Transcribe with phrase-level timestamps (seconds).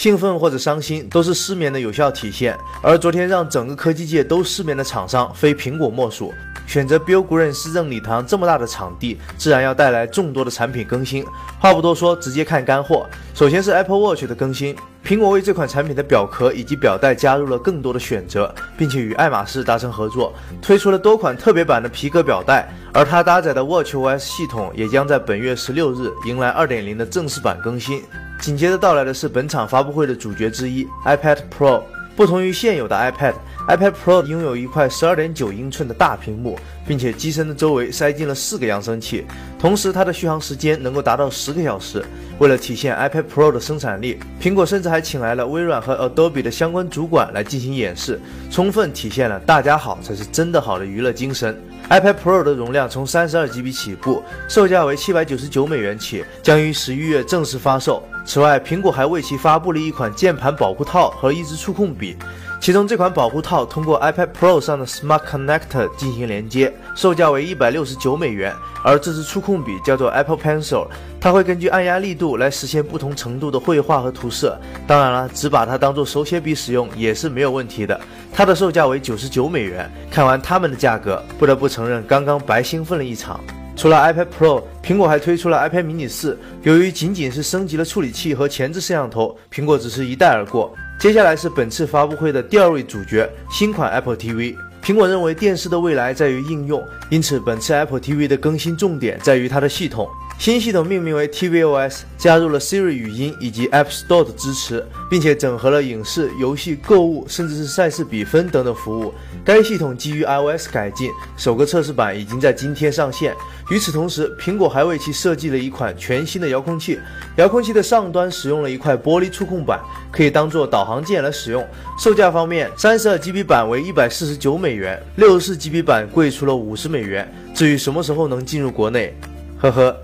[0.00, 2.56] 兴奋或者伤心都是失眠的有效体现。
[2.82, 6.32] 而昨天让整个科技界都失眠的厂商，非苹果莫属。
[6.66, 11.22] 选择 Bill Green 市政礼堂这么大的场地，自然要带来众多的产品更新。
[11.58, 13.06] 话不多说，直接看干货。
[13.34, 14.74] 首先是 Apple Watch 的更新，
[15.04, 20.32] 苹果为这款产品的表壳以及表带加入了更多的选择，并且与爱马仕达成合作，
[20.62, 22.66] 推出了多款特别版的皮革表带。
[22.94, 28.02] 而它搭载的 Watch OS 系统也将在本月十六日迎来二点零的正式版更新。
[28.40, 31.82] 紧接着到来的是本场发布会的主角之一 iPad Pro。
[32.16, 39.24] 不同于现有的 iPad，iPad Pro 拥有一块12.9英寸的大屏幕，并且机身的周围塞进了四个扬声器，
[39.58, 42.04] 同时它的续航时间能够达到十个小时。
[42.38, 51.56] 为了体现 iPad Pro 的生产力，苹果甚至还请来了微软和 Adobe 的相关主管来进行演示，充分体现了大家好才是真的好的娱乐精神。
[51.90, 58.00] iPad Pro 的容量从三十二 GB 起步，售价为七百九十九美元起，将于十一月正式发售。
[58.24, 62.16] 此外，苹果还为其发布了一款键盘保护套和一支触控笔。
[62.60, 68.54] 其中这款保护套通过 iPad Pro 上的 Smart Connector 进行连接，售价为一百六十九美元。
[68.84, 70.86] 而这支触控笔叫做 Apple Pencil，
[71.18, 74.60] 它会根据按压力度来实现不同程度的绘画和涂色。
[74.86, 77.98] 当然了，只把它当做手写笔使用也是没有问题的。
[78.30, 79.90] 它的售价为九十九美元。
[80.10, 83.40] 看完它们的价格，不得不承认刚刚白兴奋了一场。
[83.74, 86.38] 除了 iPad Pro，苹果还推出了 iPad mini 四。
[86.62, 90.74] 由于仅仅是升级了处理器和前置摄像头，苹果只是一带而过。
[91.00, 94.54] 接下来是本次发布会的第二位主角，新款 Apple TV。
[94.84, 100.06] 苹果认为电视的未来在于应用，因此本次 Apple TV 的更新重点在于它的系统。
[100.40, 109.12] 新系统命名为 tvOS，加入了 Siri 语音以及 App Store 的支持，并且整合了影视、游戏、购物，甚至是赛事比分等等服务。
[109.44, 113.34] 该系统基于 iOS 改进，首个测试版已经在今天上线。
[113.70, 116.98] 与此同时，苹果还为其设计了一款全新的遥控器。
[117.36, 119.78] 遥控器的上端使用了一块玻璃触控板，
[120.10, 121.62] 可以当做导航键来使用。
[121.98, 127.30] 售价方面，32GB 版为149美元，64GB 版贵出了50美元。
[127.54, 129.14] 至于什么时候能进入国内，
[129.58, 129.94] 呵呵。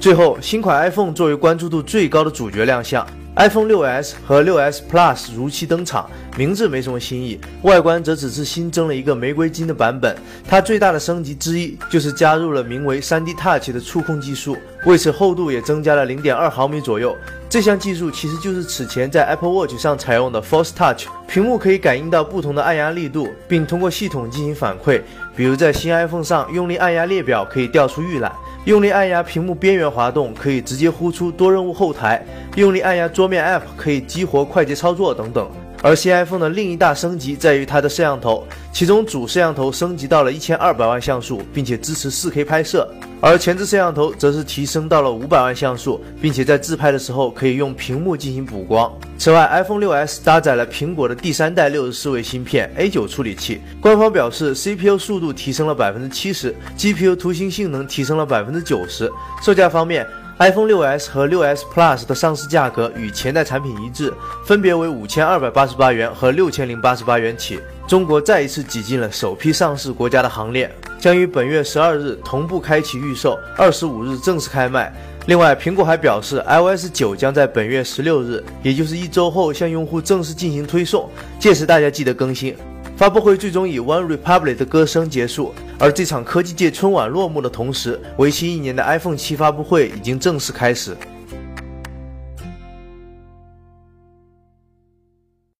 [0.00, 3.06] 最后，新款 iPhone 作为关注度最高的主角亮相
[3.36, 6.08] ，iPhone 6s 和 6s Plus 如期登场。
[6.38, 10.16] 名字没什么新意，外观则只是新增了一个玫瑰金的版本。
[10.48, 14.56] 它最大的升级之一就是加入了名为 3D Touch 的触控技术，
[14.86, 17.14] 为此厚度也增加了0.2毫米左右。
[17.50, 25.02] 这项技术其实就是此前在 Apple Watch 上采用的 Force Touch，屏幕可以感应到不同的按压力度，并通过系统进行反馈。
[25.36, 28.32] 比如在新 iPhone 上用力按压列表可以调出预览。
[28.66, 32.20] 用力按压屏幕边缘滑动，可以直接呼出多任务后台；
[32.56, 35.50] 用力按压桌面 App，可以激活快捷操作等等。
[35.82, 42.86] 而新 iPhone 的另一大升级在于它的摄像头，其中主摄像头升级到了一千二百万像素，并且支持 4K 拍摄，
[43.20, 48.92] 而前置摄像头则是提升到了五百万像素，并且在自拍的时候可以用屏幕进行补光。
[49.16, 59.10] 此外，iPhone 6s 搭载了苹果的第三代六十四位芯片 A9 处理器，官方表示 CPU 速度提升了百分之七十，GPU 图形性能提升了百分之九十。
[59.42, 60.06] 售价方面
[60.40, 64.12] ，iPhone 6s 和 6s Plus 的上市价格与前代产品一致，
[64.46, 67.60] 分别为五千二百八十八元和六千零八十八元起。
[67.86, 74.90] 中国再一次挤进了首批上市国家的行列，将于本月十二日同步开启预售，二十五日正式开卖。
[75.26, 82.56] 另外，苹果还表示，iOS 九将在本月十六日，也就是一周后向用户正式进行推送，届时大家记得更新。
[83.00, 90.94] 发布会最终以 One Republic 的歌声结束，而这场科技界春晚落幕的同时，为期一年的 iPhone 七发布会已经正式开始。